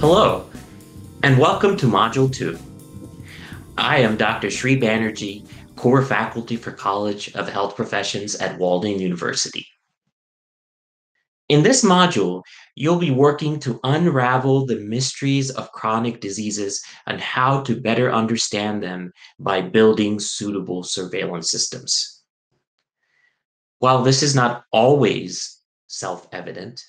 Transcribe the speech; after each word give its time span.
Hello, 0.00 0.48
and 1.24 1.36
welcome 1.36 1.76
to 1.76 1.86
Module 1.86 2.32
2. 2.32 2.56
I 3.76 3.98
am 3.98 4.16
Dr. 4.16 4.48
Sri 4.48 4.78
Banerjee, 4.78 5.44
core 5.74 6.04
faculty 6.04 6.56
for 6.56 6.70
College 6.70 7.34
of 7.34 7.48
Health 7.48 7.74
Professions 7.74 8.36
at 8.36 8.56
Walden 8.60 9.00
University. 9.00 9.66
In 11.48 11.64
this 11.64 11.84
module, 11.84 12.44
you'll 12.76 13.00
be 13.00 13.10
working 13.10 13.58
to 13.58 13.80
unravel 13.82 14.66
the 14.66 14.78
mysteries 14.78 15.50
of 15.50 15.72
chronic 15.72 16.20
diseases 16.20 16.80
and 17.08 17.20
how 17.20 17.62
to 17.62 17.80
better 17.80 18.12
understand 18.12 18.80
them 18.80 19.10
by 19.40 19.62
building 19.62 20.20
suitable 20.20 20.84
surveillance 20.84 21.50
systems. 21.50 22.22
While 23.80 24.04
this 24.04 24.22
is 24.22 24.36
not 24.36 24.62
always 24.70 25.60
self-evident, 25.88 26.84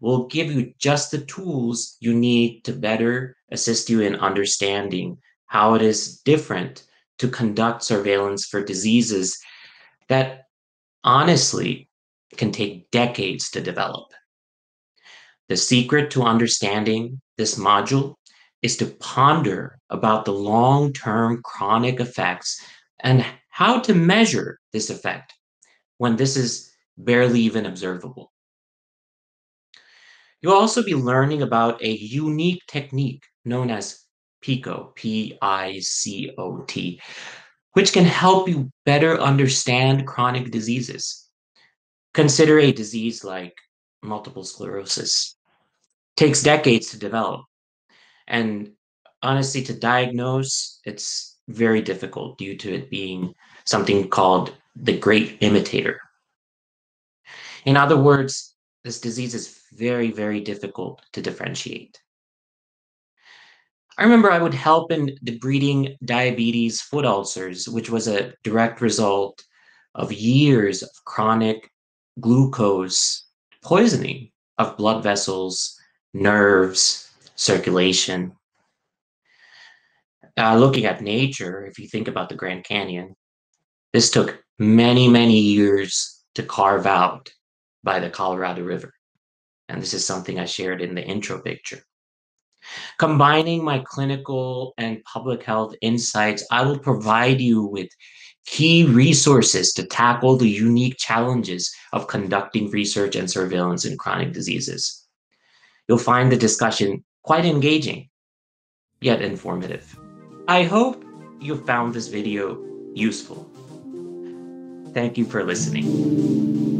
we'll 0.00 0.26
give 0.26 0.50
you 0.50 0.72
just 0.78 1.10
the 1.10 1.18
tools 1.18 1.96
you 2.00 2.14
need 2.14 2.64
to 2.64 2.72
better 2.72 3.36
assist 3.50 3.90
you 3.90 4.00
in 4.00 4.16
understanding 4.16 5.18
how 5.46 5.74
it 5.74 5.82
is 5.82 6.20
different 6.20 6.84
to 7.18 7.28
conduct 7.28 7.82
surveillance 7.82 8.46
for 8.46 8.62
diseases 8.62 9.38
that 10.08 10.44
honestly 11.04 11.88
can 12.36 12.52
take 12.52 12.90
decades 12.90 13.50
to 13.50 13.60
develop. 13.60 14.12
The 15.48 15.56
secret 15.56 16.10
to 16.12 16.22
understanding 16.22 17.20
this 17.36 17.58
module 17.58 18.14
is 18.62 18.76
to 18.78 18.86
ponder 18.86 19.78
about 19.88 20.24
the 20.24 20.32
long-term 20.32 21.40
chronic 21.42 22.00
effects 22.00 22.60
and 23.00 23.24
how 23.48 23.80
to 23.80 23.94
measure 23.94 24.58
this 24.72 24.90
effect 24.90 25.32
when 25.96 26.16
this 26.16 26.36
is 26.36 26.70
barely 26.96 27.40
even 27.40 27.66
observable. 27.66 28.32
You'll 30.40 30.54
also 30.54 30.82
be 30.82 30.94
learning 30.94 31.42
about 31.42 31.82
a 31.82 31.90
unique 31.90 32.62
technique 32.68 33.24
known 33.44 33.70
as 33.70 34.04
PICO, 34.40 34.92
P 34.94 35.36
I 35.42 35.80
C 35.80 36.30
O 36.38 36.62
T, 36.62 37.00
which 37.72 37.92
can 37.92 38.04
help 38.04 38.48
you 38.48 38.70
better 38.86 39.18
understand 39.18 40.06
chronic 40.06 40.50
diseases. 40.50 41.28
Consider 42.14 42.58
a 42.58 42.72
disease 42.72 43.24
like 43.24 43.54
multiple 44.02 44.44
sclerosis. 44.44 45.36
Takes 46.16 46.42
decades 46.42 46.90
to 46.90 46.98
develop. 46.98 47.42
And 48.26 48.72
honestly, 49.22 49.62
to 49.64 49.72
diagnose, 49.72 50.80
it's 50.84 51.36
very 51.48 51.82
difficult 51.82 52.38
due 52.38 52.56
to 52.58 52.74
it 52.74 52.90
being 52.90 53.34
something 53.64 54.08
called 54.08 54.54
the 54.76 54.96
great 54.96 55.38
imitator. 55.40 56.00
In 57.64 57.76
other 57.76 57.96
words, 57.96 58.54
this 58.84 59.00
disease 59.00 59.34
is 59.34 59.60
very, 59.72 60.10
very 60.10 60.40
difficult 60.40 61.02
to 61.12 61.22
differentiate. 61.22 62.00
I 63.98 64.04
remember 64.04 64.30
I 64.30 64.38
would 64.38 64.54
help 64.54 64.92
in 64.92 65.18
debriding 65.24 65.96
diabetes 66.04 66.80
foot 66.80 67.04
ulcers, 67.04 67.68
which 67.68 67.90
was 67.90 68.06
a 68.06 68.32
direct 68.44 68.80
result 68.80 69.42
of 69.94 70.12
years 70.12 70.82
of 70.82 70.90
chronic 71.04 71.68
glucose 72.20 73.26
poisoning 73.62 74.30
of 74.58 74.76
blood 74.76 75.02
vessels, 75.02 75.76
nerves, 76.14 77.10
circulation. 77.34 78.32
Uh, 80.36 80.56
looking 80.56 80.84
at 80.84 81.02
nature, 81.02 81.66
if 81.66 81.78
you 81.78 81.88
think 81.88 82.06
about 82.06 82.28
the 82.28 82.36
Grand 82.36 82.64
Canyon, 82.64 83.16
this 83.92 84.10
took 84.10 84.40
many, 84.60 85.08
many 85.08 85.38
years 85.40 86.22
to 86.36 86.44
carve 86.44 86.86
out 86.86 87.28
by 87.82 88.00
the 88.00 88.10
Colorado 88.10 88.62
River. 88.62 88.92
And 89.68 89.80
this 89.80 89.94
is 89.94 90.04
something 90.04 90.38
I 90.38 90.46
shared 90.46 90.80
in 90.80 90.94
the 90.94 91.04
intro 91.04 91.40
picture. 91.40 91.80
Combining 92.98 93.62
my 93.64 93.82
clinical 93.86 94.74
and 94.78 95.02
public 95.04 95.42
health 95.42 95.74
insights, 95.80 96.44
I 96.50 96.62
will 96.62 96.78
provide 96.78 97.40
you 97.40 97.64
with 97.64 97.88
key 98.46 98.84
resources 98.84 99.72
to 99.74 99.84
tackle 99.84 100.36
the 100.36 100.48
unique 100.48 100.96
challenges 100.98 101.72
of 101.92 102.08
conducting 102.08 102.70
research 102.70 103.14
and 103.14 103.30
surveillance 103.30 103.84
in 103.84 103.96
chronic 103.96 104.32
diseases. 104.32 105.06
You'll 105.86 105.98
find 105.98 106.32
the 106.32 106.36
discussion 106.36 107.04
quite 107.22 107.44
engaging, 107.44 108.08
yet 109.00 109.22
informative. 109.22 109.96
I 110.48 110.64
hope 110.64 111.04
you 111.40 111.56
found 111.64 111.94
this 111.94 112.08
video 112.08 112.58
useful. 112.94 113.50
Thank 114.94 115.18
you 115.18 115.24
for 115.24 115.44
listening. 115.44 116.77